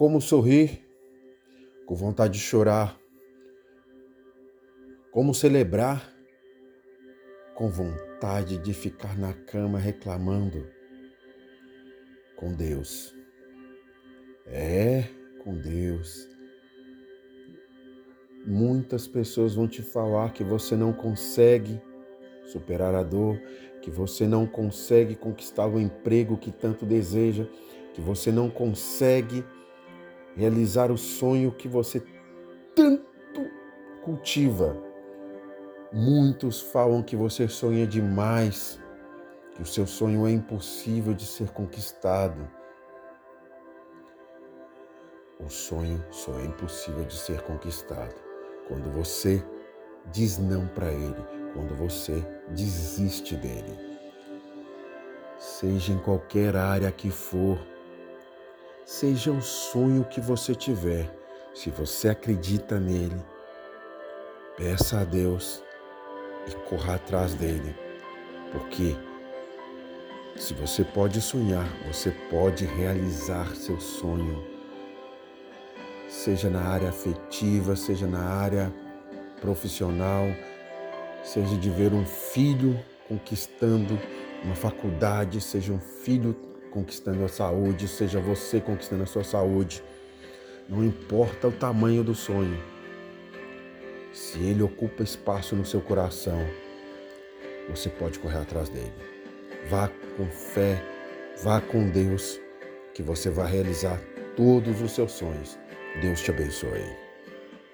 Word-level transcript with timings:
como 0.00 0.18
sorrir, 0.18 0.82
com 1.84 1.94
vontade 1.94 2.38
de 2.38 2.38
chorar, 2.38 2.98
como 5.12 5.34
celebrar, 5.34 6.10
com 7.54 7.68
vontade 7.68 8.56
de 8.56 8.72
ficar 8.72 9.18
na 9.18 9.34
cama 9.34 9.78
reclamando 9.78 10.66
com 12.34 12.54
Deus. 12.54 13.14
É, 14.46 15.04
com 15.44 15.54
Deus. 15.54 16.26
Muitas 18.46 19.06
pessoas 19.06 19.54
vão 19.54 19.68
te 19.68 19.82
falar 19.82 20.32
que 20.32 20.42
você 20.42 20.76
não 20.76 20.94
consegue 20.94 21.78
superar 22.46 22.94
a 22.94 23.02
dor, 23.02 23.38
que 23.82 23.90
você 23.90 24.26
não 24.26 24.46
consegue 24.46 25.14
conquistar 25.14 25.66
o 25.66 25.78
emprego 25.78 26.38
que 26.38 26.50
tanto 26.50 26.86
deseja, 26.86 27.44
que 27.92 28.00
você 28.00 28.32
não 28.32 28.48
consegue 28.48 29.44
realizar 30.36 30.90
o 30.90 30.98
sonho 30.98 31.52
que 31.52 31.68
você 31.68 32.02
tanto 32.74 33.06
cultiva. 34.02 34.76
Muitos 35.92 36.60
falam 36.60 37.02
que 37.02 37.16
você 37.16 37.48
sonha 37.48 37.86
demais, 37.86 38.80
que 39.54 39.62
o 39.62 39.66
seu 39.66 39.86
sonho 39.86 40.26
é 40.26 40.30
impossível 40.30 41.12
de 41.12 41.26
ser 41.26 41.50
conquistado. 41.50 42.48
O 45.38 45.48
sonho 45.48 46.04
só 46.10 46.38
é 46.38 46.44
impossível 46.44 47.04
de 47.04 47.16
ser 47.16 47.42
conquistado 47.42 48.14
quando 48.68 48.90
você 48.92 49.42
diz 50.12 50.38
não 50.38 50.66
para 50.68 50.92
ele, 50.92 51.24
quando 51.52 51.74
você 51.74 52.24
desiste 52.50 53.34
dele. 53.34 53.76
Seja 55.38 55.92
em 55.92 55.98
qualquer 55.98 56.54
área 56.54 56.92
que 56.92 57.10
for, 57.10 57.58
seja 58.90 59.30
o 59.30 59.40
sonho 59.40 60.04
que 60.04 60.20
você 60.20 60.52
tiver, 60.52 61.08
se 61.54 61.70
você 61.70 62.08
acredita 62.08 62.80
nele, 62.80 63.22
peça 64.56 64.98
a 64.98 65.04
Deus 65.04 65.62
e 66.48 66.68
corra 66.68 66.96
atrás 66.96 67.32
dele, 67.32 67.72
porque 68.50 68.96
se 70.36 70.52
você 70.54 70.82
pode 70.82 71.20
sonhar, 71.20 71.68
você 71.86 72.10
pode 72.28 72.64
realizar 72.64 73.54
seu 73.54 73.78
sonho, 73.80 74.44
seja 76.08 76.50
na 76.50 76.60
área 76.60 76.88
afetiva, 76.88 77.76
seja 77.76 78.08
na 78.08 78.24
área 78.24 78.74
profissional, 79.40 80.24
seja 81.22 81.56
de 81.56 81.70
ver 81.70 81.94
um 81.94 82.04
filho 82.04 82.76
conquistando 83.06 83.96
uma 84.42 84.56
faculdade, 84.56 85.40
seja 85.40 85.72
um 85.72 85.78
filho 85.78 86.49
conquistando 86.70 87.24
a 87.24 87.28
saúde, 87.28 87.88
seja 87.88 88.20
você 88.20 88.60
conquistando 88.60 89.02
a 89.02 89.06
sua 89.06 89.24
saúde. 89.24 89.82
Não 90.68 90.84
importa 90.84 91.48
o 91.48 91.52
tamanho 91.52 92.04
do 92.04 92.14
sonho, 92.14 92.58
se 94.12 94.38
ele 94.38 94.62
ocupa 94.62 95.02
espaço 95.02 95.54
no 95.54 95.64
seu 95.64 95.80
coração, 95.80 96.44
você 97.68 97.88
pode 97.88 98.18
correr 98.18 98.38
atrás 98.38 98.68
dele. 98.68 98.92
Vá 99.68 99.88
com 100.16 100.26
fé, 100.26 100.82
vá 101.42 101.60
com 101.60 101.88
Deus, 101.88 102.40
que 102.92 103.02
você 103.02 103.30
vai 103.30 103.50
realizar 103.50 104.00
todos 104.36 104.80
os 104.80 104.92
seus 104.92 105.12
sonhos. 105.12 105.58
Deus 106.00 106.20
te 106.22 106.30
abençoe. 106.30 107.09